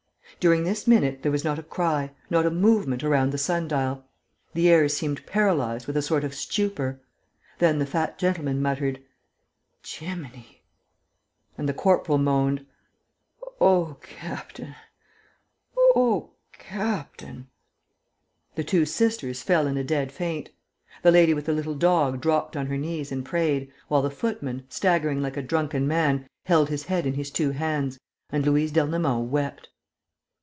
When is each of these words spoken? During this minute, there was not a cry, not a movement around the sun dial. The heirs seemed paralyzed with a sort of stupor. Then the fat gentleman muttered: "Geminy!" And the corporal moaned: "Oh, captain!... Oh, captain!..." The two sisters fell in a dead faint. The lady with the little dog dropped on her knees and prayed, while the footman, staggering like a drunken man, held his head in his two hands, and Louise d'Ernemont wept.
During 0.39 0.63
this 0.63 0.87
minute, 0.87 1.21
there 1.21 1.31
was 1.31 1.43
not 1.43 1.59
a 1.59 1.63
cry, 1.63 2.09
not 2.31 2.47
a 2.47 2.49
movement 2.49 3.03
around 3.03 3.29
the 3.29 3.37
sun 3.37 3.67
dial. 3.67 4.05
The 4.55 4.69
heirs 4.71 4.95
seemed 4.95 5.23
paralyzed 5.27 5.85
with 5.85 5.95
a 5.95 6.01
sort 6.01 6.23
of 6.23 6.33
stupor. 6.33 6.99
Then 7.59 7.77
the 7.77 7.85
fat 7.85 8.17
gentleman 8.17 8.59
muttered: 8.59 9.03
"Geminy!" 9.83 10.63
And 11.59 11.69
the 11.69 11.75
corporal 11.75 12.17
moaned: 12.17 12.65
"Oh, 13.59 13.97
captain!... 14.01 14.73
Oh, 15.77 16.31
captain!..." 16.53 17.47
The 18.55 18.63
two 18.63 18.83
sisters 18.83 19.43
fell 19.43 19.67
in 19.67 19.77
a 19.77 19.83
dead 19.83 20.11
faint. 20.11 20.49
The 21.03 21.11
lady 21.11 21.35
with 21.35 21.45
the 21.45 21.53
little 21.53 21.75
dog 21.75 22.19
dropped 22.19 22.57
on 22.57 22.65
her 22.65 22.77
knees 22.77 23.11
and 23.11 23.23
prayed, 23.23 23.71
while 23.89 24.01
the 24.01 24.09
footman, 24.09 24.65
staggering 24.69 25.21
like 25.21 25.37
a 25.37 25.43
drunken 25.43 25.87
man, 25.87 26.25
held 26.45 26.69
his 26.69 26.85
head 26.85 27.05
in 27.05 27.13
his 27.13 27.29
two 27.29 27.51
hands, 27.51 27.99
and 28.31 28.43
Louise 28.43 28.71
d'Ernemont 28.71 29.29
wept. 29.29 29.67